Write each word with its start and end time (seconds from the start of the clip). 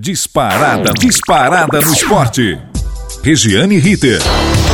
Disparada, 0.00 0.94
disparada 0.98 1.78
no 1.82 1.92
esporte. 1.92 2.58
Regiane 3.22 3.78
Ritter. 3.78 4.69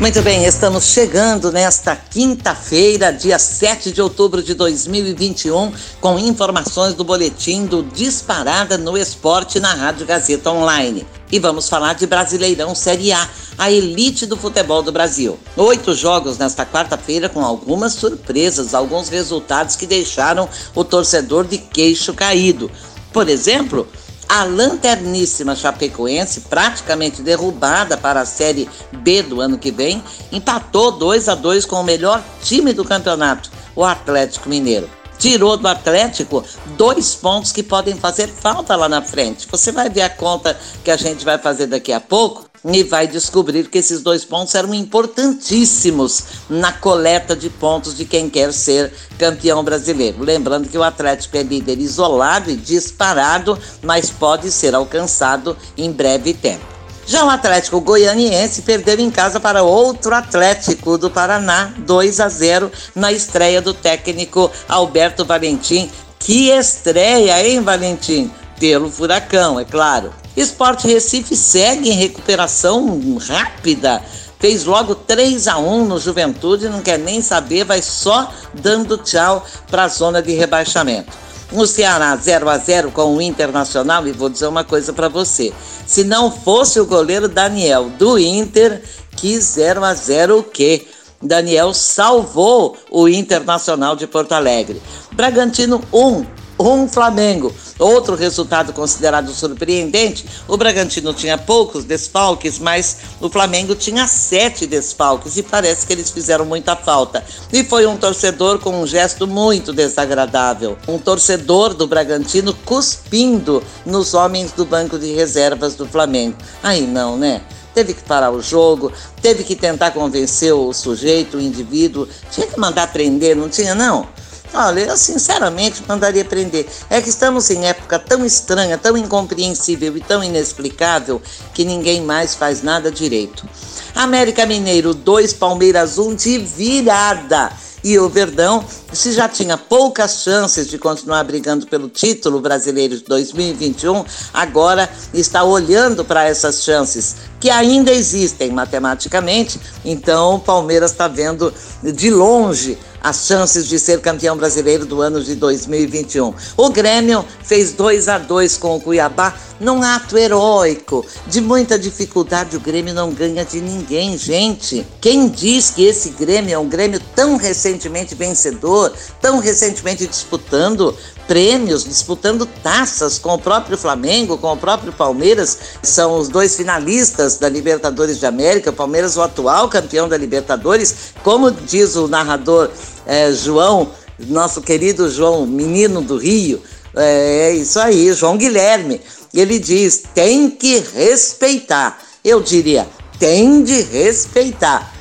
Muito 0.00 0.22
bem, 0.22 0.46
estamos 0.46 0.84
chegando 0.84 1.52
nesta 1.52 1.94
quinta-feira, 1.94 3.12
dia 3.12 3.38
7 3.38 3.92
de 3.92 4.00
outubro 4.00 4.42
de 4.42 4.54
2021, 4.54 5.70
com 6.00 6.18
informações 6.18 6.94
do 6.94 7.04
boletim 7.04 7.66
do 7.66 7.82
Disparada 7.82 8.78
no 8.78 8.96
Esporte 8.96 9.60
na 9.60 9.74
Rádio 9.74 10.06
Gazeta 10.06 10.50
Online. 10.50 11.06
E 11.30 11.38
vamos 11.38 11.68
falar 11.68 11.92
de 11.92 12.06
Brasileirão 12.06 12.74
Série 12.74 13.12
A, 13.12 13.28
a 13.58 13.70
elite 13.70 14.24
do 14.24 14.38
futebol 14.38 14.82
do 14.82 14.90
Brasil. 14.90 15.38
Oito 15.54 15.92
jogos 15.92 16.38
nesta 16.38 16.64
quarta-feira 16.64 17.28
com 17.28 17.44
algumas 17.44 17.92
surpresas, 17.92 18.72
alguns 18.72 19.10
resultados 19.10 19.76
que 19.76 19.86
deixaram 19.86 20.48
o 20.74 20.82
torcedor 20.82 21.46
de 21.46 21.58
queixo 21.58 22.14
caído. 22.14 22.70
Por 23.12 23.28
exemplo, 23.28 23.86
a 24.30 24.44
lanterníssima 24.44 25.56
Chapecoense, 25.56 26.42
praticamente 26.42 27.20
derrubada 27.20 27.96
para 27.96 28.20
a 28.20 28.24
Série 28.24 28.68
B 28.92 29.24
do 29.24 29.40
ano 29.40 29.58
que 29.58 29.72
vem, 29.72 30.00
empatou 30.30 30.92
2 30.92 31.28
a 31.28 31.34
2 31.34 31.66
com 31.66 31.80
o 31.80 31.82
melhor 31.82 32.22
time 32.40 32.72
do 32.72 32.84
campeonato, 32.84 33.50
o 33.74 33.84
Atlético 33.84 34.48
Mineiro. 34.48 34.88
Tirou 35.18 35.56
do 35.56 35.66
Atlético 35.66 36.44
dois 36.78 37.16
pontos 37.16 37.50
que 37.50 37.62
podem 37.62 37.96
fazer 37.96 38.28
falta 38.28 38.76
lá 38.76 38.88
na 38.88 39.02
frente. 39.02 39.48
Você 39.50 39.72
vai 39.72 39.90
ver 39.90 40.02
a 40.02 40.08
conta 40.08 40.56
que 40.84 40.92
a 40.92 40.96
gente 40.96 41.24
vai 41.24 41.36
fazer 41.36 41.66
daqui 41.66 41.92
a 41.92 42.00
pouco 42.00 42.49
e 42.64 42.82
vai 42.82 43.06
descobrir 43.06 43.68
que 43.68 43.78
esses 43.78 44.02
dois 44.02 44.24
pontos 44.24 44.54
eram 44.54 44.74
importantíssimos 44.74 46.24
na 46.48 46.72
coleta 46.72 47.34
de 47.34 47.48
pontos 47.48 47.96
de 47.96 48.04
quem 48.04 48.28
quer 48.28 48.52
ser 48.52 48.92
campeão 49.18 49.64
brasileiro. 49.64 50.22
Lembrando 50.22 50.68
que 50.68 50.78
o 50.78 50.82
Atlético 50.82 51.36
é 51.36 51.42
líder 51.42 51.78
isolado 51.78 52.50
e 52.50 52.56
disparado, 52.56 53.58
mas 53.82 54.10
pode 54.10 54.50
ser 54.50 54.74
alcançado 54.74 55.56
em 55.76 55.90
breve 55.90 56.34
tempo. 56.34 56.64
Já 57.06 57.24
o 57.24 57.30
Atlético 57.30 57.80
Goianiense 57.80 58.62
perdeu 58.62 59.00
em 59.00 59.10
casa 59.10 59.40
para 59.40 59.64
outro 59.64 60.14
Atlético 60.14 60.96
do 60.96 61.10
Paraná, 61.10 61.74
2 61.78 62.20
a 62.20 62.28
0 62.28 62.70
na 62.94 63.10
estreia 63.10 63.60
do 63.60 63.74
técnico 63.74 64.50
Alberto 64.68 65.24
Valentim. 65.24 65.90
Que 66.20 66.50
estreia, 66.50 67.44
hein, 67.44 67.62
Valentim? 67.62 68.30
Pelo 68.60 68.90
Furacão, 68.90 69.58
é 69.58 69.64
claro. 69.64 70.19
Esporte 70.36 70.86
Recife 70.86 71.36
segue 71.36 71.90
em 71.90 71.94
recuperação 71.94 73.18
rápida. 73.18 74.02
Fez 74.38 74.64
logo 74.64 74.94
3 74.94 75.48
a 75.48 75.58
1 75.58 75.84
no 75.84 75.98
Juventude, 75.98 76.68
não 76.68 76.80
quer 76.80 76.98
nem 76.98 77.20
saber, 77.20 77.64
vai 77.64 77.82
só 77.82 78.32
dando 78.54 78.96
tchau 78.96 79.44
para 79.70 79.84
a 79.84 79.88
zona 79.88 80.22
de 80.22 80.32
rebaixamento. 80.32 81.12
No 81.52 81.66
Ceará 81.66 82.16
0 82.16 82.48
a 82.48 82.56
0 82.56 82.90
com 82.92 83.16
o 83.16 83.20
Internacional, 83.20 84.06
e 84.06 84.12
vou 84.12 84.28
dizer 84.30 84.46
uma 84.46 84.64
coisa 84.64 84.92
para 84.92 85.08
você. 85.08 85.52
Se 85.86 86.04
não 86.04 86.30
fosse 86.30 86.78
o 86.80 86.86
goleiro 86.86 87.28
Daniel 87.28 87.90
do 87.98 88.18
Inter, 88.18 88.82
que 89.16 89.38
0 89.38 89.84
a 89.84 89.92
0 89.92 90.38
o 90.38 90.42
quê? 90.42 90.86
Daniel 91.20 91.74
salvou 91.74 92.78
o 92.90 93.08
Internacional 93.08 93.94
de 93.94 94.06
Porto 94.06 94.32
Alegre. 94.32 94.80
Bragantino 95.12 95.82
1, 95.92 96.24
um 96.60 96.88
Flamengo. 96.88 97.54
Outro 97.78 98.14
resultado 98.14 98.72
considerado 98.72 99.32
surpreendente: 99.32 100.26
o 100.46 100.56
Bragantino 100.56 101.14
tinha 101.14 101.38
poucos 101.38 101.84
desfalques, 101.84 102.58
mas 102.58 102.98
o 103.20 103.28
Flamengo 103.28 103.74
tinha 103.74 104.06
sete 104.06 104.66
desfalques 104.66 105.36
e 105.36 105.42
parece 105.42 105.86
que 105.86 105.92
eles 105.92 106.10
fizeram 106.10 106.44
muita 106.44 106.76
falta. 106.76 107.24
E 107.52 107.64
foi 107.64 107.86
um 107.86 107.96
torcedor 107.96 108.58
com 108.58 108.80
um 108.80 108.86
gesto 108.86 109.26
muito 109.26 109.72
desagradável. 109.72 110.76
Um 110.86 110.98
torcedor 110.98 111.74
do 111.74 111.86
Bragantino 111.86 112.54
cuspindo 112.64 113.62
nos 113.86 114.14
homens 114.14 114.52
do 114.52 114.64
banco 114.64 114.98
de 114.98 115.12
reservas 115.12 115.74
do 115.74 115.86
Flamengo. 115.86 116.36
Aí 116.62 116.86
não, 116.86 117.16
né? 117.16 117.40
teve 117.74 117.94
que 117.94 118.02
parar 118.02 118.30
o 118.30 118.42
jogo, 118.42 118.92
teve 119.22 119.44
que 119.44 119.54
tentar 119.54 119.92
convencer 119.92 120.52
o 120.52 120.72
sujeito, 120.72 121.36
o 121.36 121.40
indivíduo, 121.40 122.08
tinha 122.30 122.46
que 122.46 122.58
mandar 122.58 122.92
prender, 122.92 123.36
não 123.36 123.48
tinha 123.48 123.74
não? 123.74 124.08
Olha, 124.52 124.80
eu 124.80 124.96
sinceramente 124.96 125.82
mandaria 125.86 126.24
prender. 126.24 126.66
É 126.88 127.00
que 127.00 127.08
estamos 127.08 127.48
em 127.50 127.66
época 127.66 127.98
tão 127.98 128.24
estranha, 128.24 128.76
tão 128.76 128.96
incompreensível 128.96 129.96
e 129.96 130.00
tão 130.00 130.24
inexplicável 130.24 131.22
que 131.54 131.64
ninguém 131.64 132.02
mais 132.02 132.34
faz 132.34 132.62
nada 132.62 132.90
direito. 132.90 133.48
América 133.94 134.46
Mineiro 134.46 134.92
2, 134.92 135.34
Palmeiras 135.34 135.98
1 135.98 136.08
um 136.08 136.14
de 136.14 136.38
virada 136.38 137.52
e 137.82 137.98
o 137.98 138.08
Verdão, 138.08 138.64
se 138.92 139.12
já 139.12 139.28
tinha 139.28 139.56
poucas 139.56 140.22
chances 140.22 140.68
de 140.68 140.78
continuar 140.78 141.24
brigando 141.24 141.66
pelo 141.66 141.88
título 141.88 142.40
brasileiro 142.40 142.96
de 142.96 143.04
2021, 143.04 144.04
agora 144.34 144.88
está 145.14 145.42
olhando 145.44 146.04
para 146.04 146.24
essas 146.24 146.62
chances, 146.62 147.16
que 147.38 147.48
ainda 147.48 147.90
existem 147.90 148.50
matematicamente. 148.50 149.58
Então, 149.82 150.34
o 150.34 150.40
Palmeiras 150.40 150.90
está 150.90 151.08
vendo 151.08 151.52
de 151.82 152.10
longe 152.10 152.76
as 153.02 153.26
chances 153.26 153.66
de 153.66 153.78
ser 153.78 154.00
campeão 154.00 154.36
brasileiro 154.36 154.84
do 154.84 155.00
ano 155.00 155.22
de 155.22 155.34
2021. 155.34 156.34
O 156.56 156.70
Grêmio 156.70 157.24
fez 157.42 157.72
2 157.72 158.08
a 158.08 158.18
2 158.18 158.56
com 158.58 158.76
o 158.76 158.80
Cuiabá 158.80 159.34
num 159.58 159.82
ato 159.82 160.16
heróico. 160.16 161.04
De 161.26 161.40
muita 161.40 161.78
dificuldade, 161.78 162.56
o 162.56 162.60
Grêmio 162.60 162.94
não 162.94 163.12
ganha 163.12 163.44
de 163.44 163.60
ninguém, 163.60 164.16
gente. 164.16 164.86
Quem 165.00 165.28
diz 165.28 165.70
que 165.70 165.84
esse 165.84 166.10
Grêmio 166.10 166.54
é 166.54 166.58
um 166.58 166.68
Grêmio 166.68 167.00
tão 167.14 167.36
recentemente 167.36 168.14
vencedor, 168.14 168.92
tão 169.20 169.38
recentemente 169.38 170.06
disputando 170.06 170.96
prêmios, 171.30 171.84
disputando 171.84 172.44
taças 172.44 173.16
com 173.16 173.34
o 173.34 173.38
próprio 173.38 173.78
Flamengo, 173.78 174.36
com 174.36 174.52
o 174.52 174.56
próprio 174.56 174.92
Palmeiras, 174.92 175.56
são 175.80 176.18
os 176.18 176.28
dois 176.28 176.56
finalistas 176.56 177.38
da 177.38 177.48
Libertadores 177.48 178.18
de 178.18 178.26
América, 178.26 178.70
o 178.70 178.72
Palmeiras 178.72 179.16
o 179.16 179.22
atual 179.22 179.68
campeão 179.68 180.08
da 180.08 180.16
Libertadores, 180.16 181.12
como 181.22 181.52
diz 181.52 181.94
o 181.94 182.08
narrador 182.08 182.68
é, 183.06 183.30
João, 183.30 183.92
nosso 184.18 184.60
querido 184.60 185.08
João, 185.08 185.46
menino 185.46 186.02
do 186.02 186.16
Rio, 186.16 186.60
é, 186.96 187.50
é 187.50 187.54
isso 187.54 187.78
aí, 187.78 188.12
João 188.12 188.36
Guilherme. 188.36 189.00
Ele 189.32 189.60
diz: 189.60 190.02
tem 190.12 190.50
que 190.50 190.80
respeitar. 190.80 192.00
Eu 192.24 192.40
diria: 192.40 192.88
tem 193.20 193.62
de 193.62 193.82
respeitar. 193.82 194.92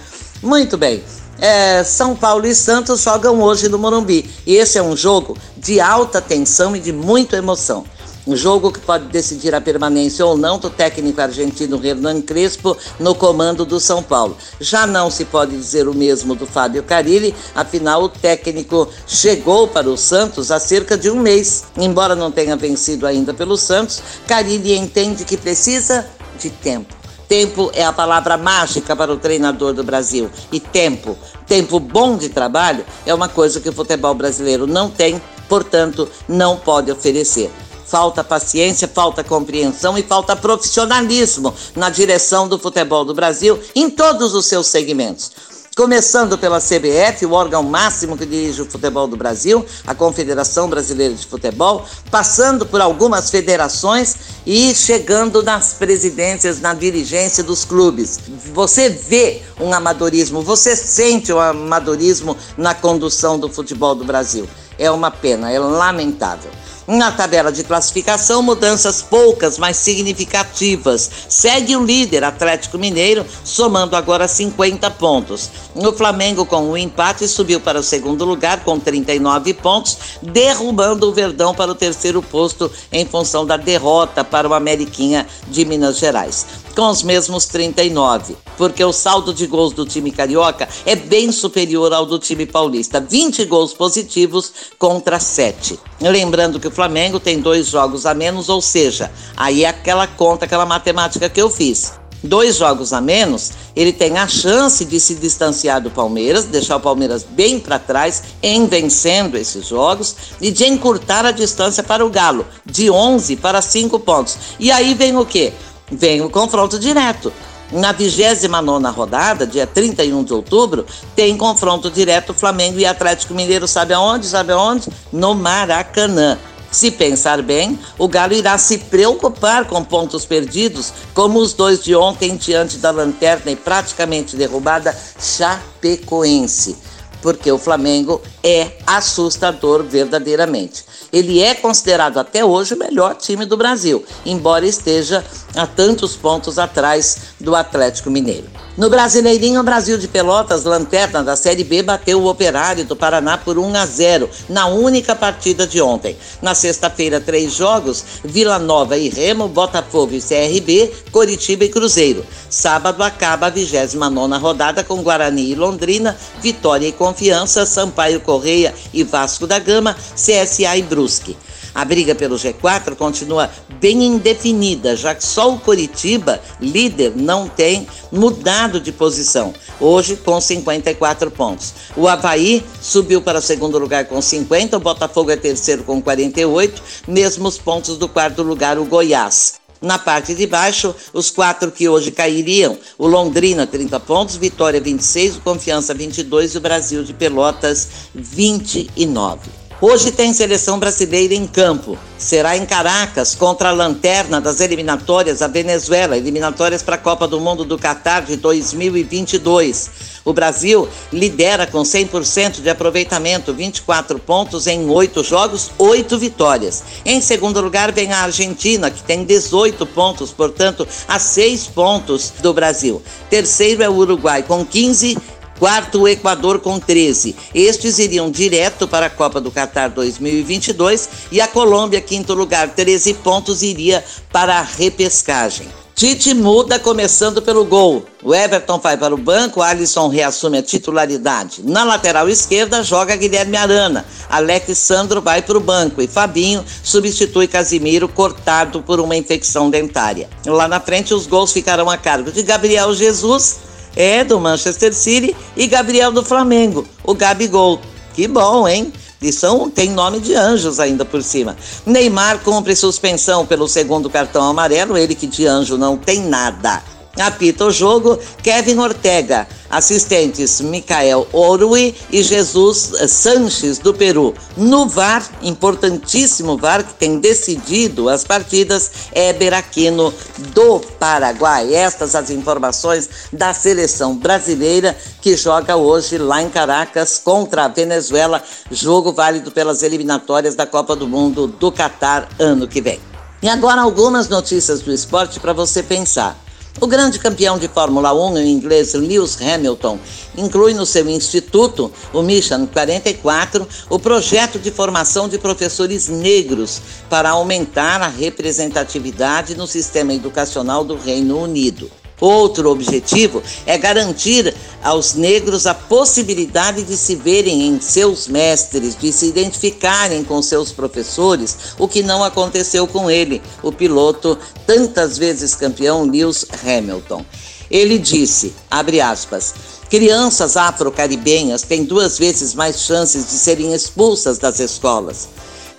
Muito 0.43 0.77
bem. 0.77 1.03
É, 1.41 1.83
São 1.85 2.15
Paulo 2.15 2.45
e 2.45 2.53
Santos 2.53 3.01
jogam 3.01 3.41
hoje 3.41 3.69
no 3.69 3.79
Morumbi. 3.79 4.29
E 4.45 4.55
esse 4.55 4.77
é 4.77 4.83
um 4.83 4.95
jogo 4.95 5.37
de 5.55 5.79
alta 5.79 6.21
tensão 6.21 6.75
e 6.75 6.79
de 6.79 6.91
muita 6.91 7.37
emoção. 7.37 7.85
Um 8.27 8.35
jogo 8.35 8.71
que 8.71 8.79
pode 8.79 9.05
decidir 9.05 9.55
a 9.55 9.61
permanência 9.61 10.25
ou 10.25 10.37
não 10.37 10.59
do 10.59 10.69
técnico 10.69 11.19
argentino 11.19 11.83
Hernan 11.83 12.21
Crespo 12.21 12.77
no 12.99 13.15
comando 13.15 13.65
do 13.65 13.79
São 13.79 14.03
Paulo. 14.03 14.37
Já 14.59 14.85
não 14.85 15.09
se 15.09 15.25
pode 15.25 15.55
dizer 15.55 15.87
o 15.87 15.95
mesmo 15.95 16.35
do 16.35 16.45
Fábio 16.45 16.83
Carilli, 16.83 17.33
afinal 17.55 18.03
o 18.03 18.09
técnico 18.09 18.87
chegou 19.07 19.67
para 19.67 19.89
o 19.89 19.97
Santos 19.97 20.51
há 20.51 20.59
cerca 20.59 20.97
de 20.97 21.09
um 21.09 21.15
mês. 21.15 21.63
Embora 21.77 22.15
não 22.15 22.29
tenha 22.29 22.55
vencido 22.55 23.07
ainda 23.07 23.33
pelo 23.33 23.57
Santos, 23.57 24.01
Carilli 24.27 24.75
entende 24.75 25.23
que 25.23 25.37
precisa 25.37 26.05
de 26.37 26.49
tempo. 26.49 26.98
Tempo 27.29 27.69
é 27.75 27.85
a 27.85 27.93
palavra 27.93 28.37
mágica 28.37 28.95
para 28.95 29.13
o 29.13 29.17
treinador 29.17 29.71
do 29.71 29.83
Brasil. 29.83 30.31
E 30.51 30.59
tempo, 30.59 31.15
tempo 31.45 31.79
bom 31.79 32.17
de 32.17 32.27
trabalho, 32.27 32.83
é 33.05 33.13
uma 33.13 33.29
coisa 33.29 33.59
que 33.59 33.69
o 33.69 33.73
futebol 33.73 34.15
brasileiro 34.15 34.65
não 34.65 34.89
tem, 34.89 35.21
portanto, 35.47 36.09
não 36.27 36.57
pode 36.57 36.91
oferecer 36.91 37.51
falta 37.89 38.23
paciência, 38.23 38.87
falta 38.87 39.23
compreensão 39.23 39.97
e 39.97 40.03
falta 40.03 40.35
profissionalismo 40.35 41.53
na 41.75 41.89
direção 41.89 42.47
do 42.47 42.59
futebol 42.59 43.03
do 43.03 43.15
Brasil 43.15 43.59
em 43.75 43.89
todos 43.89 44.35
os 44.35 44.45
seus 44.45 44.67
segmentos. 44.67 45.31
Começando 45.79 46.37
pela 46.37 46.59
CBF, 46.59 47.25
o 47.25 47.31
órgão 47.31 47.63
máximo 47.63 48.17
que 48.17 48.25
dirige 48.25 48.61
o 48.61 48.65
futebol 48.65 49.07
do 49.07 49.15
Brasil, 49.15 49.65
a 49.87 49.95
Confederação 49.95 50.69
Brasileira 50.69 51.13
de 51.13 51.25
Futebol, 51.25 51.85
passando 52.11 52.65
por 52.65 52.81
algumas 52.81 53.29
federações 53.29 54.17
e 54.45 54.75
chegando 54.75 55.41
nas 55.41 55.71
presidências, 55.71 56.59
na 56.59 56.73
dirigência 56.73 57.41
dos 57.41 57.63
clubes. 57.63 58.19
Você 58.53 58.89
vê 58.89 59.41
um 59.57 59.73
amadorismo, 59.73 60.41
você 60.41 60.75
sente 60.75 61.31
o 61.31 61.37
um 61.37 61.39
amadorismo 61.39 62.35
na 62.57 62.75
condução 62.75 63.39
do 63.39 63.47
futebol 63.47 63.95
do 63.95 64.03
Brasil. 64.03 64.49
É 64.77 64.91
uma 64.91 65.09
pena, 65.09 65.49
é 65.49 65.59
lamentável. 65.59 66.51
Na 66.91 67.11
tabela 67.11 67.51
de 67.51 67.63
classificação, 67.63 68.41
mudanças 68.41 68.99
poucas, 68.99 69.59
mas 69.59 69.77
significativas. 69.77 71.07
Segue 71.29 71.75
o 71.75 71.85
líder 71.85 72.23
Atlético 72.23 72.79
Mineiro, 72.79 73.23
somando 73.43 73.95
agora 73.95 74.27
50 74.27 74.89
pontos. 74.89 75.51
O 75.75 75.93
Flamengo, 75.93 76.47
com 76.47 76.63
o 76.63 76.71
um 76.71 76.77
empate, 76.77 77.27
subiu 77.27 77.59
para 77.59 77.79
o 77.79 77.83
segundo 77.83 78.25
lugar 78.25 78.63
com 78.63 78.79
39 78.79 79.53
pontos, 79.53 79.99
derrubando 80.19 81.07
o 81.07 81.13
Verdão 81.13 81.53
para 81.53 81.69
o 81.69 81.75
terceiro 81.75 82.23
posto 82.23 82.71
em 82.91 83.05
função 83.05 83.45
da 83.45 83.55
derrota 83.55 84.23
para 84.23 84.49
o 84.49 84.55
Ameriquinha 84.55 85.27
de 85.47 85.65
Minas 85.65 85.99
Gerais 85.99 86.47
com 86.79 86.89
os 86.89 87.03
mesmos 87.03 87.45
39, 87.45 88.37
porque 88.57 88.81
o 88.81 88.93
saldo 88.93 89.33
de 89.33 89.45
gols 89.47 89.73
do 89.73 89.85
time 89.85 90.11
carioca 90.11 90.65
é 90.85 90.95
bem 90.95 91.29
superior 91.29 91.91
ao 91.91 92.05
do 92.05 92.17
time 92.17 92.45
paulista, 92.45 93.01
20 93.01 93.43
gols 93.43 93.73
positivos 93.73 94.53
contra 94.77 95.19
7. 95.19 95.77
Lembrando 95.99 96.57
que 96.57 96.69
o 96.69 96.71
Flamengo 96.79 97.19
tem 97.19 97.41
dois 97.41 97.67
jogos 97.67 98.05
a 98.05 98.13
menos, 98.13 98.47
ou 98.47 98.61
seja, 98.61 99.11
aí 99.35 99.65
é 99.65 99.67
aquela 99.67 100.07
conta, 100.07 100.45
aquela 100.45 100.65
matemática 100.65 101.27
que 101.27 101.41
eu 101.41 101.49
fiz. 101.49 101.91
Dois 102.23 102.55
jogos 102.55 102.93
a 102.93 103.01
menos, 103.01 103.51
ele 103.75 103.91
tem 103.91 104.17
a 104.17 104.29
chance 104.29 104.85
de 104.85 104.97
se 104.97 105.15
distanciar 105.15 105.81
do 105.81 105.91
Palmeiras, 105.91 106.45
deixar 106.45 106.77
o 106.77 106.79
Palmeiras 106.79 107.25
bem 107.29 107.59
para 107.59 107.77
trás, 107.77 108.23
em 108.41 108.65
vencendo 108.65 109.35
esses 109.35 109.67
jogos, 109.67 110.15
e 110.39 110.51
de 110.51 110.63
encurtar 110.67 111.25
a 111.25 111.31
distância 111.31 111.83
para 111.83 112.05
o 112.05 112.09
Galo, 112.09 112.45
de 112.65 112.89
11 112.89 113.35
para 113.35 113.61
5 113.61 113.99
pontos. 113.99 114.37
E 114.57 114.71
aí 114.71 114.93
vem 114.93 115.17
o 115.17 115.25
quê? 115.25 115.51
Vem 115.91 116.21
o 116.21 116.29
confronto 116.29 116.79
direto. 116.79 117.33
Na 117.73 117.91
29 117.91 118.87
rodada, 118.95 119.45
dia 119.45 119.67
31 119.67 120.23
de 120.23 120.33
outubro, 120.33 120.85
tem 121.13 121.35
confronto 121.35 121.91
direto 121.91 122.33
Flamengo 122.33 122.79
e 122.79 122.85
Atlético 122.85 123.33
Mineiro. 123.33 123.67
Sabe 123.67 123.93
aonde? 123.93 124.27
Sabe 124.27 124.53
aonde? 124.53 124.89
No 125.11 125.35
Maracanã. 125.35 126.37
Se 126.71 126.91
pensar 126.91 127.41
bem, 127.41 127.79
o 127.97 128.07
Galo 128.07 128.33
irá 128.33 128.57
se 128.57 128.77
preocupar 128.77 129.65
com 129.65 129.83
pontos 129.83 130.25
perdidos, 130.25 130.93
como 131.13 131.39
os 131.39 131.53
dois 131.53 131.83
de 131.83 131.95
ontem 131.95 132.35
diante 132.35 132.77
da 132.77 132.91
lanterna 132.91 133.51
e 133.51 133.55
praticamente 133.55 134.35
derrubada 134.35 134.95
Chapecoense 135.19 136.89
porque 137.21 137.51
o 137.51 137.57
Flamengo 137.57 138.21
é 138.43 138.71
assustador 138.85 139.83
verdadeiramente. 139.83 140.85
Ele 141.11 141.41
é 141.41 141.55
considerado 141.55 142.17
até 142.17 142.45
hoje 142.45 142.73
o 142.73 142.77
melhor 142.77 143.15
time 143.15 143.45
do 143.45 143.57
Brasil, 143.57 144.03
embora 144.25 144.65
esteja 144.65 145.23
a 145.59 145.67
tantos 145.67 146.15
pontos 146.15 146.57
atrás 146.57 147.17
do 147.39 147.55
Atlético 147.55 148.09
Mineiro. 148.09 148.47
No 148.77 148.89
Brasileirinho, 148.89 149.59
o 149.59 149.63
Brasil 149.63 149.97
de 149.97 150.07
Pelotas, 150.07 150.63
lanterna 150.63 151.21
da 151.21 151.35
Série 151.35 151.65
B, 151.65 151.83
bateu 151.83 152.21
o 152.21 152.27
Operário 152.27 152.85
do 152.85 152.95
Paraná 152.95 153.37
por 153.37 153.59
1 153.59 153.75
a 153.75 153.85
0 153.85 154.29
na 154.47 154.67
única 154.67 155.13
partida 155.13 155.67
de 155.67 155.81
ontem. 155.81 156.15
Na 156.41 156.55
sexta-feira, 156.55 157.19
três 157.19 157.53
jogos: 157.53 158.05
Vila 158.23 158.57
Nova 158.57 158.95
e 158.95 159.09
Remo, 159.09 159.49
Botafogo 159.49 160.13
e 160.13 160.21
CRB, 160.21 160.93
Coritiba 161.11 161.65
e 161.65 161.69
Cruzeiro. 161.69 162.25
Sábado 162.49 163.03
acaba 163.03 163.47
a 163.47 163.49
29 163.49 164.37
rodada 164.37 164.81
com 164.81 165.03
Guarani 165.03 165.51
e 165.51 165.55
Londrina, 165.55 166.15
Vitória 166.41 166.87
e 166.87 166.93
Confiança, 166.93 167.65
Sampaio 167.65 168.21
Correia 168.21 168.73
e 168.93 169.03
Vasco 169.03 169.45
da 169.45 169.59
Gama, 169.59 169.93
CSA 170.15 170.77
e 170.77 170.81
Brusque. 170.83 171.35
A 171.79 171.85
briga 171.85 172.13
pelo 172.13 172.35
G4 172.35 172.93
continua 172.93 173.49
bem 173.79 174.03
indefinida, 174.03 174.97
já 174.97 175.15
que 175.15 175.23
só 175.23 175.53
o 175.53 175.57
Coritiba, 175.57 176.41
líder, 176.59 177.13
não 177.15 177.47
tem 177.47 177.87
mudado 178.11 178.81
de 178.81 178.91
posição, 178.91 179.53
hoje 179.79 180.17
com 180.17 180.41
54 180.41 181.31
pontos. 181.31 181.73
O 181.95 182.05
Havaí 182.05 182.65
subiu 182.81 183.21
para 183.21 183.39
o 183.39 183.41
segundo 183.41 183.79
lugar 183.79 184.03
com 184.09 184.21
50, 184.21 184.75
o 184.75 184.79
Botafogo 184.81 185.31
é 185.31 185.37
terceiro 185.37 185.85
com 185.85 186.01
48, 186.01 186.83
mesmos 187.07 187.57
pontos 187.57 187.97
do 187.97 188.09
quarto 188.09 188.43
lugar 188.43 188.77
o 188.77 188.83
Goiás. 188.83 189.53
Na 189.81 189.97
parte 189.97 190.35
de 190.35 190.45
baixo, 190.45 190.93
os 191.13 191.31
quatro 191.31 191.71
que 191.71 191.87
hoje 191.87 192.11
cairiam: 192.11 192.77
o 192.97 193.07
Londrina, 193.07 193.65
30 193.65 193.97
pontos, 194.01 194.35
Vitória, 194.35 194.81
26, 194.81 195.37
o 195.37 195.39
Confiança, 195.39 195.93
22 195.93 196.55
e 196.55 196.57
o 196.57 196.61
Brasil 196.61 197.05
de 197.05 197.13
Pelotas, 197.13 197.87
29. 198.13 199.68
Hoje 199.81 200.11
tem 200.11 200.33
seleção 200.33 200.77
brasileira 200.77 201.33
em 201.33 201.47
campo. 201.47 201.97
Será 202.17 202.57
em 202.57 202.65
Caracas 202.65 203.33
contra 203.33 203.69
a 203.69 203.71
lanterna 203.71 204.41
das 204.41 204.59
eliminatórias, 204.59 205.41
a 205.41 205.47
Venezuela, 205.47 206.17
eliminatórias 206.17 206.83
para 206.83 206.95
a 206.95 206.97
Copa 206.97 207.25
do 207.25 207.39
Mundo 207.39 207.63
do 207.63 207.77
Catar 207.77 208.23
de 208.23 208.35
2022. 208.35 209.89
O 210.25 210.33
Brasil 210.33 210.89
lidera 211.13 211.65
com 211.65 211.81
100% 211.81 212.61
de 212.61 212.69
aproveitamento, 212.69 213.53
24 213.53 214.19
pontos 214.19 214.67
em 214.67 214.89
8 214.89 215.23
jogos, 215.23 215.71
8 215.77 216.19
vitórias. 216.19 216.83
Em 217.05 217.21
segundo 217.21 217.61
lugar 217.61 217.93
vem 217.93 218.11
a 218.11 218.23
Argentina, 218.23 218.91
que 218.91 219.01
tem 219.01 219.23
18 219.23 219.85
pontos, 219.85 220.33
portanto, 220.33 220.85
a 221.07 221.17
6 221.17 221.67
pontos 221.67 222.33
do 222.41 222.53
Brasil. 222.53 223.01
Terceiro 223.29 223.81
é 223.81 223.87
o 223.87 223.95
Uruguai 223.95 224.43
com 224.43 224.65
15 224.65 225.17
Quarto, 225.59 226.03
o 226.03 226.07
Equador 226.07 226.59
com 226.59 226.79
13. 226.79 227.35
Estes 227.53 227.99
iriam 227.99 228.31
direto 228.31 228.87
para 228.87 229.07
a 229.07 229.09
Copa 229.09 229.41
do 229.41 229.51
Catar 229.51 229.89
2022 229.89 231.09
e 231.33 231.41
a 231.41 231.47
Colômbia, 231.49 231.99
quinto 231.99 232.33
lugar, 232.33 232.69
13 232.69 233.15
pontos, 233.15 233.61
iria 233.61 234.01
para 234.31 234.57
a 234.57 234.61
repescagem. 234.61 235.67
Tite 235.93 236.33
muda 236.33 236.79
começando 236.79 237.41
pelo 237.41 237.65
gol. 237.65 238.05
O 238.23 238.33
Everton 238.33 238.79
vai 238.79 238.95
para 238.95 239.13
o 239.13 239.17
banco, 239.17 239.61
Alisson 239.61 240.07
reassume 240.07 240.59
a 240.59 240.63
titularidade. 240.63 241.61
Na 241.61 241.83
lateral 241.83 242.29
esquerda 242.29 242.81
joga 242.81 243.17
Guilherme 243.17 243.57
Arana. 243.57 244.05
Alex 244.29 244.77
Sandro 244.77 245.21
vai 245.21 245.41
para 245.41 245.57
o 245.57 245.59
banco 245.59 246.01
e 246.01 246.07
Fabinho 246.07 246.63
substitui 246.81 247.49
Casimiro 247.49 248.07
cortado 248.07 248.81
por 248.81 249.01
uma 249.01 249.17
infecção 249.17 249.69
dentária. 249.69 250.29
Lá 250.45 250.69
na 250.69 250.79
frente 250.79 251.13
os 251.13 251.27
gols 251.27 251.51
ficarão 251.51 251.89
a 251.89 251.97
cargo 251.97 252.31
de 252.31 252.43
Gabriel 252.43 252.95
Jesus 252.95 253.67
é 253.95 254.23
do 254.23 254.39
Manchester 254.39 254.93
City 254.93 255.35
e 255.55 255.67
Gabriel 255.67 256.11
do 256.11 256.23
Flamengo, 256.23 256.85
o 257.03 257.13
Gabigol. 257.13 257.81
Que 258.13 258.27
bom, 258.27 258.67
hein? 258.67 258.91
E 259.21 259.33
são, 259.33 259.69
tem 259.69 259.89
nome 259.89 260.19
de 260.19 260.33
anjos 260.33 260.79
ainda 260.79 261.03
por 261.03 261.21
cima. 261.21 261.57
Neymar 261.85 262.39
cumpre 262.39 262.75
suspensão 262.75 263.45
pelo 263.45 263.67
segundo 263.67 264.09
cartão 264.09 264.43
amarelo, 264.47 264.97
ele 264.97 265.13
que 265.13 265.27
de 265.27 265.45
anjo 265.45 265.77
não 265.77 265.97
tem 265.97 266.21
nada. 266.21 266.81
Apita 267.19 267.65
o 267.65 267.71
jogo 267.71 268.17
Kevin 268.41 268.77
Ortega, 268.77 269.45
assistentes 269.69 270.61
Micael 270.61 271.27
Orui 271.33 271.93
e 272.09 272.23
Jesus 272.23 272.93
Sanches 273.09 273.77
do 273.77 273.93
Peru. 273.93 274.33
No 274.55 274.87
VAR, 274.87 275.29
importantíssimo 275.41 276.57
VAR 276.57 276.83
que 276.83 276.93
tem 276.93 277.19
decidido 277.19 278.07
as 278.07 278.23
partidas, 278.23 278.89
é 279.11 279.33
Beraquino 279.33 280.13
do 280.53 280.79
Paraguai. 280.97 281.75
Estas 281.75 282.15
as 282.15 282.29
informações 282.29 283.09
da 283.33 283.53
seleção 283.53 284.15
brasileira 284.15 284.97
que 285.21 285.35
joga 285.35 285.75
hoje 285.75 286.17
lá 286.17 286.41
em 286.41 286.49
Caracas 286.49 287.19
contra 287.21 287.65
a 287.65 287.67
Venezuela, 287.67 288.41
jogo 288.71 289.11
válido 289.11 289.51
pelas 289.51 289.83
eliminatórias 289.83 290.55
da 290.55 290.65
Copa 290.65 290.95
do 290.95 291.07
Mundo 291.07 291.47
do 291.47 291.69
Catar 291.69 292.29
ano 292.39 292.65
que 292.65 292.79
vem. 292.81 292.99
E 293.41 293.49
agora 293.49 293.81
algumas 293.81 294.29
notícias 294.29 294.81
do 294.81 294.93
esporte 294.93 295.39
para 295.39 295.53
você 295.53 295.83
pensar. 295.83 296.37
O 296.81 296.87
grande 296.87 297.19
campeão 297.19 297.57
de 297.57 297.67
Fórmula 297.67 298.13
1, 298.13 298.33
o 298.33 298.39
inglês 298.39 298.93
Lewis 298.93 299.37
Hamilton, 299.41 299.99
inclui 300.37 300.73
no 300.73 300.85
seu 300.85 301.09
instituto, 301.09 301.91
o 302.13 302.21
Mission 302.21 302.65
44, 302.67 303.67
o 303.89 303.99
projeto 303.99 304.57
de 304.57 304.71
formação 304.71 305.27
de 305.27 305.37
professores 305.37 306.07
negros 306.07 306.81
para 307.09 307.31
aumentar 307.31 308.01
a 308.01 308.07
representatividade 308.07 309.55
no 309.55 309.67
sistema 309.67 310.13
educacional 310.13 310.85
do 310.85 310.95
Reino 310.95 311.37
Unido. 311.43 311.91
Outro 312.19 312.69
objetivo 312.69 313.41
é 313.65 313.77
garantir 313.77 314.53
aos 314.83 315.13
negros 315.13 315.65
a 315.65 315.73
possibilidade 315.73 316.83
de 316.83 316.97
se 316.97 317.15
verem 317.15 317.67
em 317.67 317.79
seus 317.79 318.27
mestres, 318.27 318.95
de 318.97 319.11
se 319.11 319.27
identificarem 319.27 320.23
com 320.23 320.41
seus 320.41 320.71
professores, 320.71 321.57
o 321.77 321.87
que 321.87 322.03
não 322.03 322.23
aconteceu 322.23 322.85
com 322.85 323.09
ele, 323.09 323.41
o 323.63 323.71
piloto 323.71 324.37
tantas 324.67 325.17
vezes 325.17 325.55
campeão 325.55 326.03
Lewis 326.03 326.45
Hamilton. 326.63 327.25
Ele 327.71 327.97
disse, 327.97 328.53
abre 328.69 328.99
aspas, 328.99 329.53
crianças 329.89 330.57
afro-caribenhas 330.57 331.61
têm 331.61 331.83
duas 331.83 332.17
vezes 332.17 332.53
mais 332.53 332.81
chances 332.81 333.25
de 333.25 333.33
serem 333.33 333.73
expulsas 333.73 334.37
das 334.37 334.59
escolas. 334.59 335.29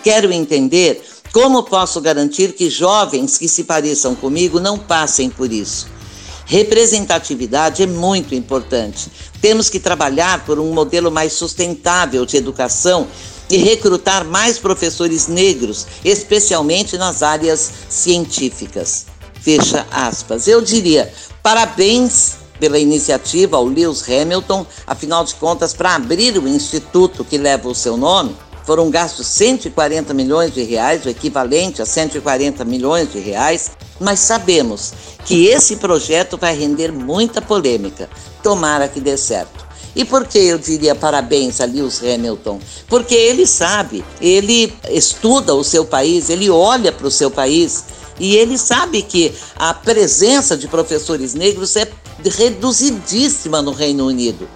Quero 0.03 0.33
entender 0.33 1.03
como 1.33 1.63
posso 1.65 2.01
garantir 2.01 2.55
que 2.55 2.71
jovens 2.71 3.37
que 3.37 3.49
se 3.49 3.65
pareçam 3.65 4.15
comigo 4.15 4.59
não 4.59 4.79
passem 4.79 5.29
por 5.29 5.53
isso. 5.53 5.89
Representatividade 6.51 7.85
é 7.85 7.87
muito 7.87 8.35
importante. 8.35 9.09
Temos 9.41 9.71
que 9.71 9.79
trabalhar 9.79 10.45
por 10.45 10.59
um 10.59 10.73
modelo 10.73 11.09
mais 11.09 11.33
sustentável 11.33 12.27
de 12.27 12.37
educação 12.37 13.07
e 13.49 13.57
recrutar 13.57 14.25
mais 14.25 14.59
professores 14.59 15.29
negros, 15.29 15.87
especialmente 16.05 16.99
nas 16.99 17.23
áreas 17.23 17.71
científicas. 17.89 19.07
Fecha 19.41 19.87
aspas. 19.93 20.49
Eu 20.49 20.61
diria, 20.61 21.13
parabéns 21.41 22.39
pela 22.59 22.81
iniciativa 22.81 23.57
ao 23.57 23.65
Lewis 23.65 24.03
Hamilton, 24.09 24.67
afinal 24.85 25.25
de 25.25 25.37
contas, 25.37 25.73
para 25.73 25.95
abrir 25.95 26.37
o 26.37 26.49
instituto 26.49 27.25
que 27.25 27.39
leva 27.39 27.69
o 27.69 27.75
seu 27.77 27.97
nome, 27.97 28.35
foram 28.65 28.91
gastos 28.91 29.29
140 29.29 30.13
milhões 30.13 30.53
de 30.53 30.63
reais, 30.65 31.05
o 31.05 31.09
equivalente 31.09 31.81
a 31.81 31.87
140 31.87 32.65
milhões 32.65 33.13
de 33.13 33.21
reais, 33.21 33.71
mas 34.01 34.19
sabemos 34.21 34.93
que 35.27 35.47
esse 35.47 35.77
projeto 35.77 36.39
vai 36.39 36.57
render 36.57 36.91
muita 36.91 37.43
polêmica. 37.43 38.09
Tomara 38.43 38.89
que 38.89 38.99
dê 38.99 39.17
certo. 39.17 39.69
E 39.95 40.05
por 40.05 40.27
que 40.27 40.39
eu 40.39 40.59
diria 40.59 40.95
parabéns 40.95 41.61
a 41.61 41.65
Lewis 41.65 42.01
Hamilton? 42.03 42.61
Porque 42.89 43.15
ele 43.15 43.47
sabe, 43.47 44.05
ele 44.21 44.73
estuda 44.89 45.55
o 45.55 45.65
seu 45.65 45.85
país, 45.85 46.31
ele 46.31 46.49
olha 46.49 46.91
para 46.91 47.07
o 47.07 47.11
seu 47.11 47.31
país 47.31 47.85
e 48.19 48.37
ele 48.37 48.57
sabe 48.57 49.03
que 49.03 49.35
a 49.57 49.75
presença 49.75 50.57
de 50.57 50.69
professores 50.69 51.35
negros 51.35 51.75
é 51.77 51.91
reduzidíssima 52.25 53.61
no 53.61 53.73
Reino 53.73 54.07
Unido. 54.07 54.49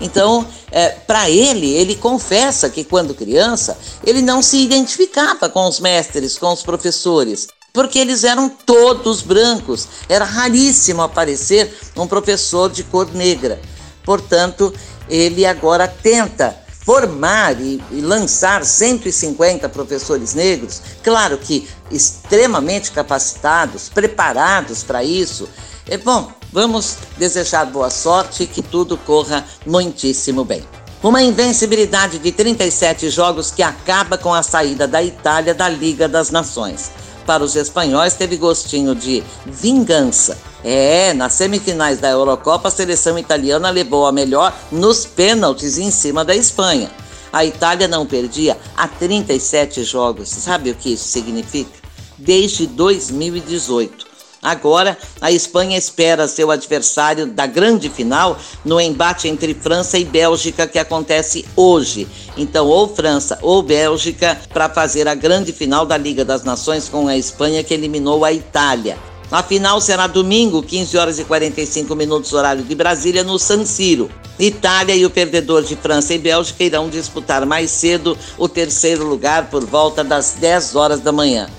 Então, 0.00 0.46
é, 0.70 0.90
para 0.90 1.28
ele, 1.28 1.72
ele 1.72 1.96
confessa 1.96 2.70
que 2.70 2.84
quando 2.84 3.14
criança, 3.14 3.76
ele 4.06 4.22
não 4.22 4.40
se 4.40 4.58
identificava 4.58 5.48
com 5.48 5.66
os 5.66 5.80
mestres, 5.80 6.38
com 6.38 6.52
os 6.52 6.62
professores, 6.62 7.48
porque 7.72 7.98
eles 7.98 8.24
eram 8.24 8.48
todos 8.48 9.22
brancos. 9.22 9.88
Era 10.08 10.24
raríssimo 10.24 11.02
aparecer 11.02 11.72
um 11.96 12.06
professor 12.06 12.70
de 12.70 12.82
cor 12.84 13.12
negra. 13.14 13.60
Portanto, 14.04 14.72
ele 15.08 15.44
agora 15.44 15.86
tenta 15.86 16.56
formar 16.88 17.60
e, 17.60 17.82
e, 17.90 18.00
lançar 18.00 18.64
150 18.64 19.68
professores 19.68 20.32
negros, 20.32 20.80
claro 21.02 21.36
que 21.36 21.68
extremamente 21.90 22.90
capacitados, 22.90 23.90
preparados 23.90 24.82
para 24.82 25.04
isso. 25.04 25.46
É 25.86 25.98
bom, 25.98 26.32
vamos 26.50 26.96
desejar 27.18 27.66
boa 27.66 27.90
sorte 27.90 28.44
e 28.44 28.46
que 28.46 28.62
tudo 28.62 28.96
corra 28.96 29.44
muitíssimo 29.66 30.46
bem. 30.46 30.64
Uma 31.02 31.22
invencibilidade 31.22 32.18
de 32.18 32.32
37 32.32 33.10
jogos 33.10 33.50
que 33.50 33.62
acaba 33.62 34.16
com 34.16 34.32
a 34.32 34.42
saída 34.42 34.88
da 34.88 35.02
Itália 35.02 35.54
da 35.54 35.68
Liga 35.68 36.08
das 36.08 36.30
Nações. 36.30 36.90
Para 37.28 37.44
os 37.44 37.56
espanhóis, 37.56 38.14
teve 38.14 38.38
gostinho 38.38 38.94
de 38.94 39.22
vingança 39.44 40.38
é, 40.64 41.12
nas 41.12 41.34
semifinais 41.34 41.98
da 41.98 42.08
Eurocopa, 42.08 42.68
a 42.68 42.70
seleção 42.70 43.18
italiana 43.18 43.68
levou 43.68 44.06
a 44.06 44.12
melhor 44.12 44.56
nos 44.72 45.04
pênaltis 45.04 45.76
em 45.76 45.90
cima 45.90 46.24
da 46.24 46.34
Espanha. 46.34 46.90
A 47.30 47.44
Itália 47.44 47.86
não 47.86 48.06
perdia 48.06 48.56
há 48.74 48.88
37 48.88 49.84
jogos. 49.84 50.30
Sabe 50.30 50.70
o 50.70 50.74
que 50.74 50.94
isso 50.94 51.06
significa? 51.06 51.70
Desde 52.16 52.66
2018. 52.66 54.07
Agora, 54.42 54.96
a 55.20 55.32
Espanha 55.32 55.76
espera 55.76 56.28
seu 56.28 56.50
adversário 56.50 57.26
da 57.26 57.46
grande 57.46 57.90
final 57.90 58.38
no 58.64 58.80
embate 58.80 59.26
entre 59.26 59.52
França 59.52 59.98
e 59.98 60.04
Bélgica 60.04 60.66
que 60.66 60.78
acontece 60.78 61.44
hoje. 61.56 62.06
Então, 62.36 62.66
ou 62.68 62.88
França 62.88 63.38
ou 63.42 63.62
Bélgica 63.62 64.38
para 64.52 64.68
fazer 64.68 65.08
a 65.08 65.14
grande 65.14 65.52
final 65.52 65.84
da 65.84 65.96
Liga 65.96 66.24
das 66.24 66.44
Nações 66.44 66.88
com 66.88 67.08
a 67.08 67.16
Espanha 67.16 67.64
que 67.64 67.74
eliminou 67.74 68.24
a 68.24 68.32
Itália. 68.32 68.96
A 69.30 69.42
final 69.42 69.78
será 69.78 70.06
domingo, 70.06 70.62
15 70.62 70.96
horas 70.96 71.18
e 71.18 71.24
45 71.24 71.94
minutos, 71.94 72.32
horário 72.32 72.62
de 72.62 72.74
Brasília, 72.74 73.22
no 73.22 73.38
San 73.38 73.66
Siro. 73.66 74.10
Itália 74.38 74.94
e 74.94 75.04
o 75.04 75.10
perdedor 75.10 75.64
de 75.64 75.76
França 75.76 76.14
e 76.14 76.18
Bélgica 76.18 76.64
irão 76.64 76.88
disputar 76.88 77.44
mais 77.44 77.70
cedo 77.70 78.16
o 78.38 78.48
terceiro 78.48 79.04
lugar 79.04 79.50
por 79.50 79.66
volta 79.66 80.02
das 80.02 80.36
10 80.38 80.76
horas 80.76 81.00
da 81.00 81.12
manhã. 81.12 81.50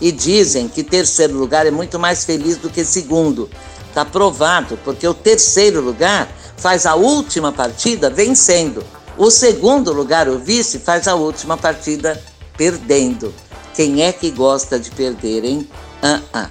E 0.00 0.12
dizem 0.12 0.68
que 0.68 0.82
terceiro 0.82 1.34
lugar 1.34 1.66
é 1.66 1.70
muito 1.70 1.98
mais 1.98 2.24
feliz 2.24 2.56
do 2.58 2.68
que 2.68 2.84
segundo. 2.84 3.48
Está 3.88 4.04
provado, 4.04 4.78
porque 4.84 5.06
o 5.08 5.14
terceiro 5.14 5.80
lugar 5.80 6.28
faz 6.56 6.84
a 6.84 6.94
última 6.94 7.50
partida 7.52 8.10
vencendo. 8.10 8.84
O 9.16 9.30
segundo 9.30 9.92
lugar, 9.92 10.28
o 10.28 10.38
vice, 10.38 10.78
faz 10.78 11.08
a 11.08 11.14
última 11.14 11.56
partida 11.56 12.22
perdendo. 12.56 13.32
Quem 13.74 14.02
é 14.02 14.12
que 14.12 14.30
gosta 14.30 14.78
de 14.78 14.90
perder, 14.90 15.44
hein? 15.44 15.68
Ah, 16.02 16.20
ah. 16.32 16.50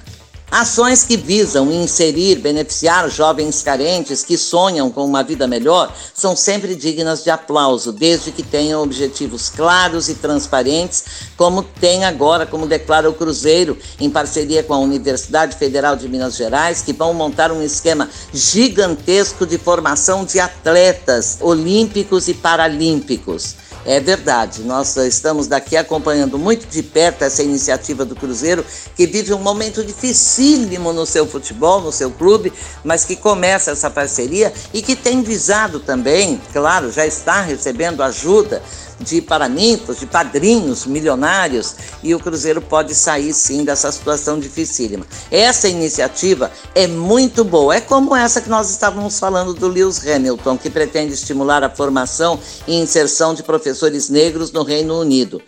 Ações 0.51 1.03
que 1.03 1.17
visam 1.17 1.71
inserir, 1.71 2.35
beneficiar 2.35 3.09
jovens 3.09 3.63
carentes 3.63 4.23
que 4.23 4.37
sonham 4.37 4.91
com 4.91 5.03
uma 5.03 5.23
vida 5.23 5.47
melhor 5.47 5.93
são 6.13 6.35
sempre 6.35 6.75
dignas 6.75 7.23
de 7.23 7.29
aplauso, 7.29 7.91
desde 7.91 8.31
que 8.31 8.43
tenham 8.43 8.81
objetivos 8.81 9.49
claros 9.49 10.07
e 10.07 10.13
transparentes, 10.13 11.03
como 11.35 11.63
tem 11.63 12.05
agora, 12.05 12.45
como 12.45 12.67
declara 12.67 13.09
o 13.09 13.13
Cruzeiro, 13.13 13.77
em 13.99 14.09
parceria 14.09 14.63
com 14.63 14.73
a 14.73 14.79
Universidade 14.79 15.57
Federal 15.57 15.95
de 15.95 16.07
Minas 16.07 16.35
Gerais, 16.35 16.81
que 16.81 16.93
vão 16.93 17.13
montar 17.13 17.51
um 17.51 17.63
esquema 17.63 18.07
gigantesco 18.31 19.45
de 19.45 19.57
formação 19.57 20.23
de 20.23 20.39
atletas 20.39 21.39
olímpicos 21.41 22.27
e 22.27 22.33
paralímpicos. 22.33 23.55
É 23.87 23.99
verdade, 23.99 24.63
nós 24.63 24.97
estamos 24.97 25.45
daqui 25.45 25.77
acompanhando 25.77 26.39
muito 26.39 26.65
de 26.65 26.81
perto 26.81 27.21
essa 27.21 27.43
iniciativa 27.43 28.03
do 28.03 28.15
Cruzeiro, 28.15 28.65
que 28.95 29.05
vive 29.05 29.31
um 29.31 29.37
momento 29.37 29.83
dificílimo 29.83 30.91
no 30.91 31.05
seu 31.05 31.27
futebol, 31.27 31.79
no 31.81 31.91
seu 31.91 32.09
clube, 32.09 32.51
mas 32.83 33.05
que 33.05 33.15
começa 33.15 33.69
essa 33.69 33.87
parceria 33.91 34.51
e 34.73 34.81
que 34.81 34.95
tem 34.95 35.21
visado 35.21 35.79
também, 35.79 36.41
claro, 36.51 36.91
já 36.91 37.05
está 37.05 37.41
recebendo 37.41 38.01
ajuda 38.01 38.63
de 38.99 39.21
paraninfos, 39.21 39.99
de 39.99 40.05
padrinhos 40.05 40.85
milionários, 40.85 41.75
e 42.01 42.13
o 42.15 42.19
Cruzeiro 42.19 42.61
pode 42.61 42.95
sair 42.95 43.33
sim 43.33 43.63
dessa 43.63 43.91
situação 43.91 44.39
dificílima. 44.39 45.05
Essa 45.29 45.67
iniciativa 45.67 46.51
é 46.73 46.87
muito 46.87 47.43
boa, 47.43 47.75
é 47.75 47.81
como 47.81 48.15
essa 48.15 48.41
que 48.41 48.49
nós 48.49 48.69
estávamos 48.69 49.19
falando 49.19 49.53
do 49.53 49.67
Lewis 49.67 50.05
Hamilton, 50.05 50.57
que 50.57 50.69
pretende 50.69 51.13
estimular 51.13 51.63
a 51.63 51.69
formação 51.69 52.39
e 52.67 52.75
inserção 52.75 53.33
de 53.33 53.43
professores 53.43 54.09
negros 54.09 54.51
no 54.51 54.63
Reino 54.63 54.99
Unido 54.99 55.41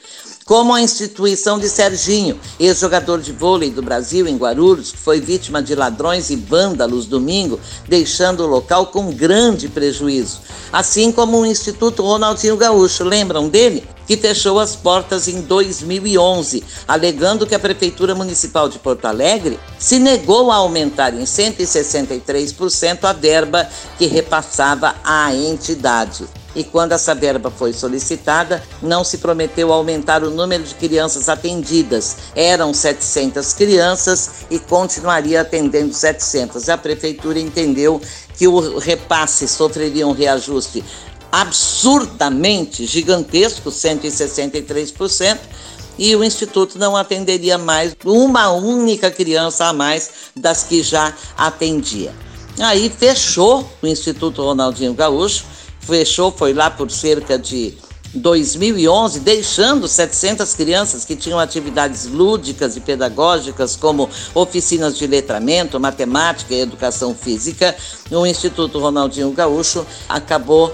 como 0.48 0.74
a 0.74 0.82
instituição 0.82 1.60
de 1.60 1.68
Serginho, 1.68 2.40
ex-jogador 2.58 3.20
de 3.20 3.34
vôlei 3.34 3.70
do 3.70 3.82
Brasil 3.82 4.26
em 4.26 4.38
Guarulhos, 4.38 4.94
que 4.94 4.98
foi 4.98 5.20
vítima 5.20 5.62
de 5.62 5.76
ladrões 5.76 6.30
e 6.30 6.38
vândalos 6.38 7.06
domingo, 7.06 7.60
deixando 7.86 8.44
o 8.44 8.48
local 8.48 8.88
com 8.88 9.12
grande 9.12 9.68
prejuízo. 9.68 10.40
Assim 10.72 11.12
como 11.12 11.38
o 11.38 11.46
Instituto 11.46 12.02
Ronaldinho 12.02 12.56
Gaúcho, 12.56 13.04
lembram 13.04 13.50
dele? 13.50 13.84
Que 14.08 14.16
fechou 14.16 14.58
as 14.58 14.74
portas 14.74 15.28
em 15.28 15.42
2011, 15.42 16.64
alegando 16.88 17.46
que 17.46 17.54
a 17.54 17.60
Prefeitura 17.60 18.16
Municipal 18.16 18.70
de 18.70 18.80
Porto 18.80 19.04
Alegre 19.04 19.60
se 19.78 20.00
negou 20.00 20.50
a 20.50 20.56
aumentar 20.56 21.14
em 21.14 21.26
163% 21.26 23.04
a 23.04 23.12
verba 23.12 23.68
que 23.98 24.06
repassava 24.06 24.96
à 25.04 25.36
entidade 25.36 26.26
e 26.58 26.64
quando 26.64 26.94
essa 26.94 27.14
verba 27.14 27.52
foi 27.52 27.72
solicitada, 27.72 28.64
não 28.82 29.04
se 29.04 29.20
prometeu 29.20 29.72
aumentar 29.72 30.24
o 30.24 30.32
número 30.32 30.64
de 30.64 30.74
crianças 30.74 31.30
atendidas. 31.30 32.18
Eram 32.36 32.74
700 32.74 33.54
crianças 33.54 34.48
e 34.50 34.58
continuaria 34.58 35.42
atendendo 35.42 35.94
700. 35.94 36.68
A 36.68 36.76
prefeitura 36.76 37.40
entendeu 37.40 38.02
que 38.36 38.48
o 38.48 38.80
repasse 38.80 39.48
sofreria 39.48 40.08
um 40.08 40.14
reajuste 40.14 40.84
absurdamente 41.32 42.88
gigantesco, 42.88 43.70
163%, 43.70 45.38
e 46.00 46.16
o 46.16 46.24
Instituto 46.24 46.80
não 46.80 46.96
atenderia 46.96 47.60
mais 47.60 47.96
uma 48.04 48.50
única 48.50 49.12
criança 49.12 49.66
a 49.66 49.74
mais 49.74 50.10
das 50.36 50.64
que 50.64 50.82
já 50.82 51.14
atendia. 51.38 52.12
Aí 52.60 52.90
fechou 52.90 53.70
o 53.80 53.86
Instituto 53.86 54.42
Ronaldinho 54.42 54.96
Gaúcho 54.96 55.46
fechou, 55.88 56.32
foi 56.32 56.54
lá 56.54 56.70
por 56.70 56.92
cerca 56.92 57.40
de 57.40 57.74
2011, 58.14 59.20
deixando 59.22 59.88
700 59.88 60.54
crianças 60.54 61.06
que 61.06 61.16
tinham 61.16 61.40
atividades 61.40 62.06
lúdicas 62.06 62.76
e 62.76 62.82
pedagógicas, 62.82 63.76
como 63.76 64.10
oficinas 64.34 64.98
de 64.98 65.08
letramento, 65.08 65.80
matemática 65.80 66.54
e 66.54 66.62
educação 66.62 67.16
física. 67.16 67.76
O 68.12 68.26
Instituto 68.26 68.80
Ronaldinho 68.80 69.32
Gaúcho 69.32 69.86
acabou 70.10 70.74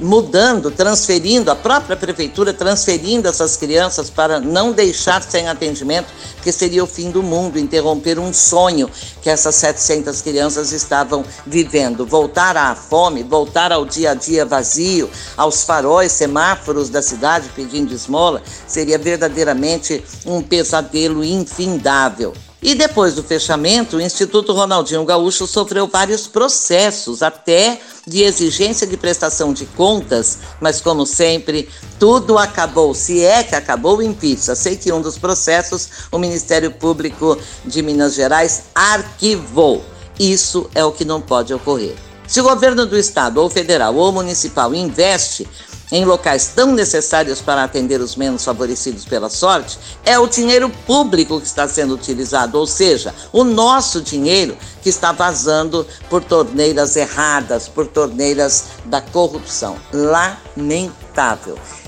mudando, 0.00 0.70
transferindo, 0.70 1.50
a 1.50 1.56
própria 1.56 1.96
prefeitura 1.96 2.52
transferindo 2.52 3.28
essas 3.28 3.56
crianças 3.56 4.10
para 4.10 4.40
não 4.40 4.72
deixar 4.72 5.22
sem 5.22 5.48
atendimento, 5.48 6.08
que 6.42 6.50
seria 6.50 6.82
o 6.82 6.86
fim 6.86 7.10
do 7.10 7.22
mundo, 7.22 7.58
interromper 7.58 8.18
um 8.18 8.32
sonho 8.32 8.90
que 9.22 9.28
essas 9.28 9.54
700 9.56 10.22
crianças 10.22 10.72
estavam 10.72 11.24
vivendo. 11.46 12.06
Voltar 12.06 12.56
à 12.56 12.74
fome, 12.74 13.22
voltar 13.22 13.72
ao 13.72 13.84
dia 13.84 14.12
a 14.12 14.14
dia 14.14 14.44
vazio, 14.44 15.10
aos 15.36 15.62
faróis, 15.62 16.12
semáforos 16.12 16.88
da 16.88 17.02
cidade 17.02 17.50
pedindo 17.54 17.94
esmola, 17.94 18.42
seria 18.66 18.98
verdadeiramente 18.98 20.02
um 20.24 20.42
pesadelo 20.42 21.22
infindável. 21.22 22.32
E 22.62 22.74
depois 22.74 23.14
do 23.14 23.22
fechamento, 23.22 23.96
o 23.96 24.00
Instituto 24.00 24.52
Ronaldinho 24.52 25.04
Gaúcho 25.04 25.46
sofreu 25.46 25.86
vários 25.86 26.26
processos, 26.26 27.22
até 27.22 27.80
de 28.06 28.22
exigência 28.22 28.86
de 28.86 28.98
prestação 28.98 29.54
de 29.54 29.64
contas, 29.64 30.38
mas 30.60 30.78
como 30.78 31.06
sempre, 31.06 31.70
tudo 31.98 32.36
acabou, 32.36 32.94
se 32.94 33.24
é 33.24 33.42
que 33.42 33.54
acabou 33.54 34.02
em 34.02 34.12
pizza. 34.12 34.54
Sei 34.54 34.76
que 34.76 34.92
um 34.92 35.00
dos 35.00 35.16
processos 35.16 35.88
o 36.12 36.18
Ministério 36.18 36.70
Público 36.70 37.38
de 37.64 37.80
Minas 37.82 38.14
Gerais 38.14 38.64
arquivou. 38.74 39.82
Isso 40.18 40.68
é 40.74 40.84
o 40.84 40.92
que 40.92 41.04
não 41.04 41.20
pode 41.20 41.54
ocorrer. 41.54 41.94
Se 42.26 42.40
o 42.40 42.44
governo 42.44 42.84
do 42.84 42.96
estado, 42.96 43.38
ou 43.38 43.48
federal, 43.48 43.96
ou 43.96 44.12
municipal 44.12 44.74
investe 44.74 45.48
em 45.92 46.04
locais 46.04 46.52
tão 46.54 46.72
necessários 46.72 47.40
para 47.40 47.64
atender 47.64 48.00
os 48.00 48.16
menos 48.16 48.44
favorecidos 48.44 49.04
pela 49.04 49.28
sorte, 49.28 49.78
é 50.04 50.18
o 50.18 50.26
dinheiro 50.26 50.70
público 50.86 51.40
que 51.40 51.46
está 51.46 51.66
sendo 51.66 51.94
utilizado, 51.94 52.58
ou 52.58 52.66
seja, 52.66 53.14
o 53.32 53.44
nosso 53.44 54.00
dinheiro 54.00 54.56
que 54.82 54.88
está 54.88 55.12
vazando 55.12 55.86
por 56.08 56.22
torneiras 56.22 56.96
erradas, 56.96 57.68
por 57.68 57.86
torneiras 57.86 58.64
da 58.84 59.00
corrupção. 59.00 59.76
Lamentável. 59.92 61.09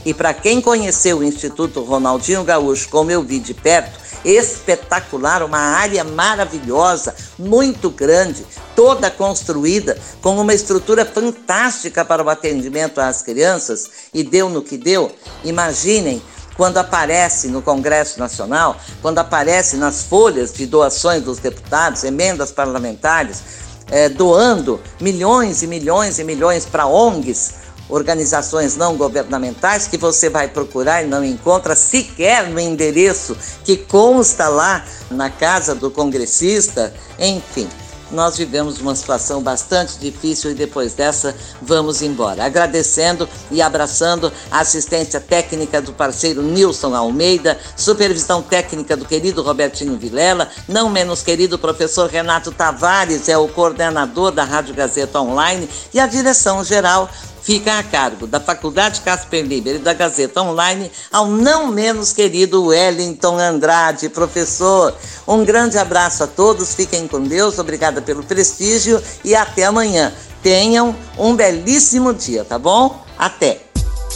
E 0.05 0.13
para 0.13 0.35
quem 0.35 0.61
conheceu 0.61 1.19
o 1.19 1.25
Instituto 1.25 1.83
Ronaldinho 1.83 2.45
Gaúcho, 2.45 2.89
como 2.89 3.11
eu 3.11 3.23
vi 3.23 3.39
de 3.39 3.55
perto, 3.55 4.01
espetacular, 4.25 5.43
uma 5.43 5.59
área 5.59 6.05
maravilhosa, 6.05 7.15
muito 7.39 7.91
grande, 7.91 8.47
toda 8.75 9.11
construída 9.11 9.99
com 10.21 10.37
uma 10.41 10.55
estrutura 10.55 11.05
fantástica 11.05 12.05
para 12.05 12.23
o 12.23 12.31
atendimento 12.31 13.01
às 13.01 13.23
crianças 13.23 13.91
e 14.15 14.23
deu 14.23 14.49
no 14.49 14.63
que 14.63 14.77
deu. 14.77 15.13
Imaginem 15.45 16.23
quando 16.57 16.79
aparece 16.79 17.49
no 17.49 17.63
Congresso 17.63 18.19
Nacional, 18.19 18.77
quando 19.01 19.19
aparece 19.19 19.77
nas 19.77 20.03
folhas 20.03 20.53
de 20.53 20.67
doações 20.67 21.23
dos 21.23 21.39
deputados, 21.39 22.05
emendas 22.05 22.53
parlamentares, 22.53 23.43
é, 23.91 24.09
doando 24.09 24.81
milhões 25.01 25.63
e 25.63 25.67
milhões 25.67 26.19
e 26.19 26.25
milhões 26.25 26.65
para 26.65 26.87
ONGs, 26.87 27.62
organizações 27.89 28.77
não 28.77 28.97
governamentais, 28.97 29.87
que 29.87 29.97
você 29.97 30.29
vai 30.29 30.49
procurar 30.49 31.03
e 31.03 31.07
não 31.07 31.25
encontra 31.25 31.75
sequer 31.75 32.49
no 32.49 32.59
endereço 32.59 33.37
que 33.65 33.77
consta 33.77 34.49
lá 34.49 34.85
na 35.11 35.31
casa 35.31 35.75
do 35.75 35.91
congressista, 35.91 36.95
enfim 37.19 37.69
nós 38.13 38.37
vivemos 38.37 38.79
uma 38.79 38.95
situação 38.95 39.43
bastante 39.43 39.99
difícil 39.99 40.51
e 40.51 40.55
depois 40.55 40.93
dessa 40.93 41.35
vamos 41.61 42.03
embora. 42.03 42.45
Agradecendo 42.45 43.29
e 43.51 43.63
abraçando 43.63 44.31
a 44.51 44.61
assistência 44.61 45.19
técnica 45.19 45.81
do 45.81 45.93
parceiro 45.93 46.43
Nilson 46.43 46.95
Almeida, 46.95 47.59
supervisão 47.77 48.43
técnica 48.43 48.97
do 48.97 49.07
querido 49.07 49.43
Robertinho 49.43 49.97
Vilela, 49.97 50.49
não 50.69 50.91
menos 50.91 51.23
querido 51.23 51.59
professor 51.59 52.09
Renato 52.09 52.53
Tavares, 52.53 53.29
é 53.29 53.39
o 53.39 53.49
coordenador 53.49 54.31
da 54.31 54.45
Rádio 54.45 54.75
Gazeta 54.75 55.21
Online 55.21 55.69
e 55.95 55.99
a 55.99 56.07
direção 56.07 56.63
geral 56.63 57.09
fica 57.43 57.79
a 57.79 57.83
cargo 57.83 58.27
da 58.27 58.41
Faculdade 58.41 59.01
Casper 59.01 59.45
Liber 59.45 59.77
e 59.77 59.79
da 59.79 59.93
Gazeta 59.93 60.41
Online 60.43 60.91
ao 61.11 61.27
não 61.27 61.69
menos 61.69 62.13
querido 62.13 62.67
Wellington 62.67 63.39
Andrade, 63.39 64.09
professor. 64.09 64.95
Um 65.27 65.45
grande 65.45 65.79
abraço 65.79 66.25
a 66.25 66.27
todos, 66.27 66.75
fiquem 66.75 67.07
com 67.07 67.23
Deus, 67.23 67.59
obrigada 67.59 68.01
pelo 68.01 68.23
prestígio 68.23 69.03
e 69.25 69.35
até 69.35 69.65
amanhã. 69.65 70.13
Tenham 70.43 70.95
um 71.19 71.37
belíssimo 71.37 72.13
dia, 72.13 72.45
tá 72.45 72.59
bom? 72.59 73.05
Até. 73.19 73.61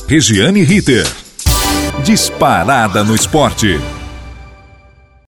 Regiane 0.09 0.63
Ritter. 0.63 1.07
Disparada 2.05 3.03
no 3.03 3.15
esporte. 3.15 3.79